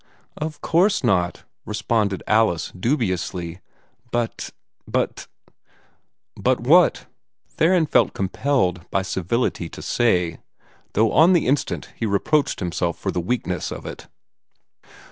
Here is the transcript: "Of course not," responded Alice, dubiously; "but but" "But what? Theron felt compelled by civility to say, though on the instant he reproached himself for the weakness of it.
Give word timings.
"Of 0.35 0.61
course 0.61 1.03
not," 1.03 1.43
responded 1.63 2.23
Alice, 2.25 2.71
dubiously; 2.71 3.59
"but 4.11 4.49
but" 4.87 5.27
"But 6.35 6.61
what? 6.61 7.05
Theron 7.49 7.85
felt 7.85 8.15
compelled 8.15 8.89
by 8.89 9.03
civility 9.03 9.69
to 9.69 9.81
say, 9.83 10.39
though 10.93 11.11
on 11.11 11.33
the 11.33 11.45
instant 11.45 11.89
he 11.95 12.07
reproached 12.07 12.61
himself 12.61 12.97
for 12.97 13.11
the 13.11 13.21
weakness 13.21 13.71
of 13.71 13.85
it. 13.85 14.07